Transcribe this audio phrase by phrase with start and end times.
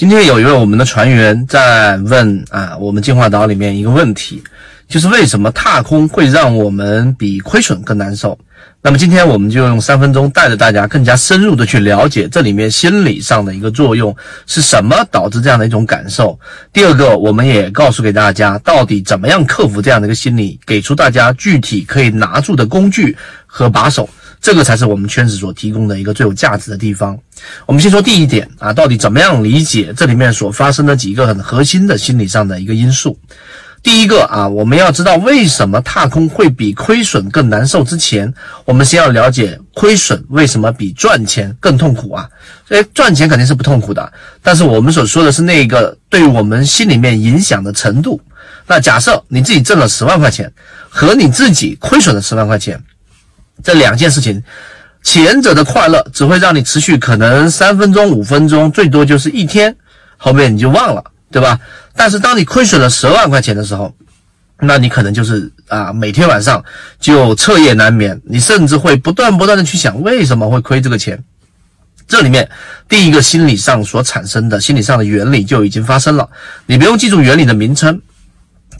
[0.00, 4.42] 今天有一位我们的船员在问啊，我们进化岛里面一个问题，
[4.88, 8.38] 就是为什么踏空会让我们比亏损更难受？
[8.80, 14.16] 那么今天我们就用三分钟带着大家更加深入的去了解这里面心理上的一个作用
[14.46, 16.40] 是什么导致这样的一种感受。
[16.72, 23.14] 第二个，我们也告诉给大家到底怎么样克服这样的一个心理，给出大家具体可以拿住的工具
[23.44, 24.08] 和把手。
[24.40, 27.18] 这个才是我们圈子所提供的一个最有价值的地方。
[27.66, 33.18] 我们先说第一点啊，到底怎么样理解这里面所发生的几个很核心的心理上的一个因素？
[33.82, 37.82] 第一个啊，我们要知道为什么踏空会比亏损更难受。
[37.82, 38.32] 之前，
[38.66, 42.28] 我们先要了解亏损为什么比赚钱更痛苦啊？
[42.70, 48.20] 以赚钱肯定是不痛苦的，但是我们所说的是那个对我们心里面影响的程度。
[48.66, 50.52] 那假设你自己挣了十万块钱，
[50.90, 52.78] 和你自己亏损了十万块钱。
[53.62, 54.42] 这两件事情，
[55.02, 59.74] 前者的快乐只会让你持续可能三分钟、五分钟，最多就是一天，
[60.16, 61.58] 后面你就忘了，对吧？
[61.94, 63.94] 但是当你亏损了十万块钱的时候，
[64.60, 66.62] 那你可能就是啊，每天晚上
[66.98, 71.22] 就彻夜难眠，你甚至会不断不断的去想为什么会亏这个钱。
[72.06, 72.48] 这里面
[72.88, 76.28] 第一个心理上所产生的心理上的原理就已经发生了，
[76.66, 78.00] 你不用记住原理的名称。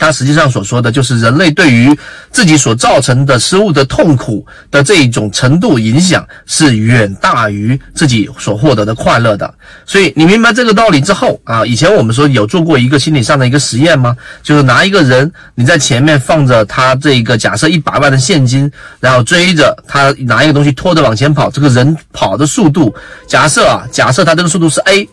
[0.00, 1.96] 它实际上所说的就是人类对于
[2.32, 9.54] 自己所造成的失误的痛苦的这一种程度影响是远大于自己所获得的快乐的。
[9.84, 14.16] 所以你明白这个道理之后啊，以前我们说有做过一个心理上的一个实验吗？
[14.42, 18.70] 就是拿一个人你在前面放着他这个假设一百万的现金，
[19.00, 22.94] 然后追着他拿一个东西拖着往前跑，这个人跑的速度，
[23.26, 25.06] 假设啊，假设他这个速度是 a。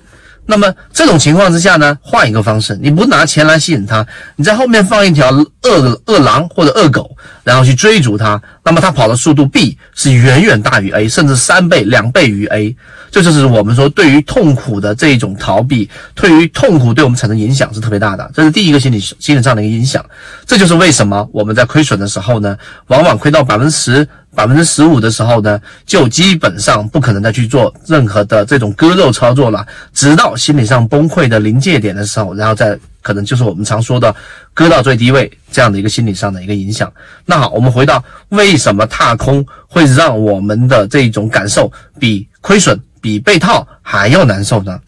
[0.48, 4.06] 那么这种情况之下呢，换一个方式，你不拿钱来吸引他，
[4.38, 7.16] 你在后面放一条恶恶狼或者恶狗，
[7.48, 12.76] 然后去追逐它，那么它跑的速度 b 是远远大于 a，甚至三倍、两倍于 a。
[13.09, 18.30] 这就是我们说对于痛苦的这一种逃避，对于痛苦对我们产生影响是特别大的。
[18.34, 20.06] 这是第一个心理心理上的一个影响。
[20.45, 24.05] 这就是为什么我们在亏损的时候呢，往往亏到百分之十。
[24.36, 34.16] 百分之十五的时候呢，就基本上不可能再去做任何的这种割肉操作了，直到心理上崩溃的临界点的时候，然后再可能就是我们常说的
[34.54, 36.94] 割到最低位这样的一个心理上的一个影响。
[37.26, 44.80] 那好，我们回到为什么踏空会让我们的这种感受比亏损、比被套还要难受呢？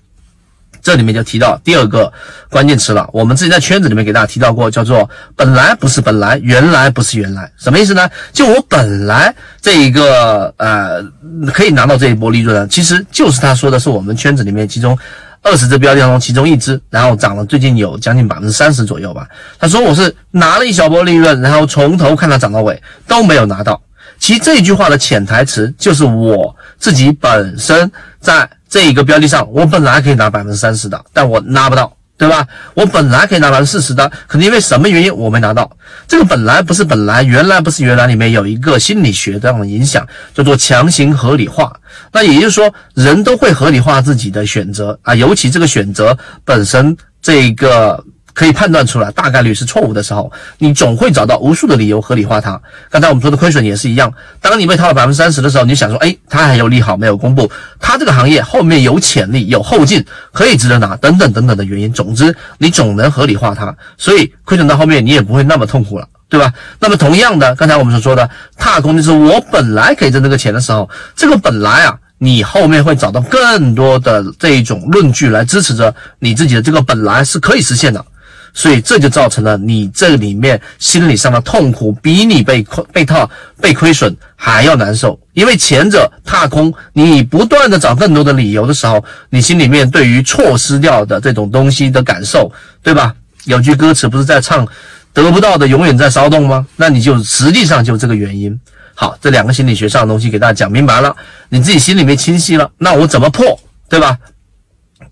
[0.80, 2.14] 这里面就提到第二个
[2.52, 8.08] 关键词了，我们之前在圈子里面给大家提到过，叫做“本来不是本来，原来不是原来”，什么意思呢？
[8.32, 11.04] 就我本来这一个呃
[11.52, 14.96] 可以拿到这一波利润呢，其实就是他说的是我们圈子里面其中
[15.42, 19.28] 二十只标的当中其中一只，然后涨了最近有将近百分之三十左右吧。
[19.60, 23.82] 他说我是拿了一小波利润，然后从头看它涨到尾都没有拿到。
[24.18, 28.50] 其实这句话的潜台词就是我自己本身在。
[28.72, 32.46] 这一个标的上，我本来可以拿百分之三十的，但我拿不到，对吧？
[32.76, 35.72] 我本来可以拿百分之四十的，可能因为什么原因我没拿到。
[36.06, 41.74] 这个本来不是本来，原来不是原来，里面有一个心理学这样的影响，叫做强行合理化。
[42.12, 48.04] 那也就是说，人都会合理化自己的选择啊，尤其这个选择本身这个。
[48.40, 52.58] 可以判断出来大概率是错误的时候，你总会找到无数的理由合理化它。
[52.90, 57.52] 刚才我们说的亏损也是一样，当你被套了百分之三十的时候，你想说，哎，它还有利好没有公布，
[57.82, 61.92] 它这个行业后面有潜力、有后劲，可以值得拿，等等等等的原因。
[61.92, 66.54] 总之，你总能合理化它，所以亏损到后面你也不会那么痛苦了，对吧？
[66.80, 78.06] 那么同样的，刚才我们所说的踏空，就是我本来可以挣这个钱的时候，这个本来啊，你后面会找到更多的这一种论据来支持着你自己的这个本来是可以实现的。
[78.54, 83.30] 所以这就造成了你这里面心理上的痛苦，比你被亏、被套、
[83.62, 85.20] 被亏损还要难受。
[85.34, 92.52] 因为前者踏空，你不断的找更多的理由的时候，你心里面对于错失掉的这种东西的感受，
[92.84, 93.14] 对吧？
[93.46, 94.68] 有句歌词不是在唱
[95.14, 96.68] “得不到的永远在骚动”吗？
[96.76, 98.60] 那你就实际上就这个原因。
[98.94, 101.16] 好，这两个心理学上的东西给大家讲明白了，
[101.48, 104.18] 你自己心里面清晰了，那我怎么破，对吧？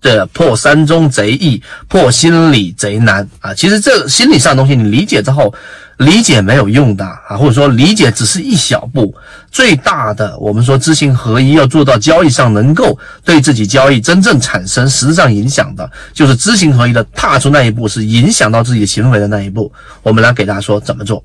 [0.00, 3.52] 这破山中贼易，破心理贼难啊！
[3.54, 5.52] 其实这心理上东西，你理解之后，
[5.96, 9.14] 理解没有用的啊，或者说理解只是一小步。
[9.50, 19.72] 最大的，我们说知行合一，要做到交易上能够对自己交易真正产生实质上影响的，就是知行合一的踏出那一步，是影响到自己行为的那一步。
[20.02, 21.24] 我们来给大家说怎么做。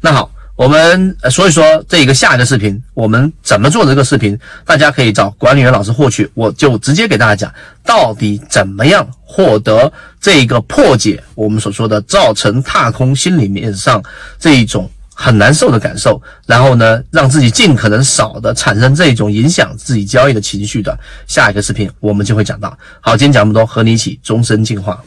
[0.00, 0.30] 那好。
[0.56, 6.28] 我们所以说这一个下一个视频，我们怎么做这个视频，大家可以找管理员老师获取。
[6.32, 7.54] 我就直接给大家讲，
[7.84, 14.02] 到底怎么样获得这个破解我们所说的造成踏空心里面上
[14.38, 20.98] 这一种很难受的感受，然后呢，让自己尽可能少的产生这种影响自己交易的情绪的。
[21.26, 22.76] 下一个视频我们就会讲到。
[23.02, 24.98] 好，今天讲这么多，和你一起终身进化。